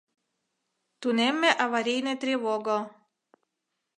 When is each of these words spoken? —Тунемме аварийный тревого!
—Тунемме 1.01 1.49
аварийный 1.63 2.19
тревого! 2.21 2.77